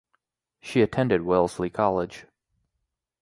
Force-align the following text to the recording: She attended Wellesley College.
She 0.61 0.81
attended 0.81 1.21
Wellesley 1.21 1.69
College. 1.69 2.25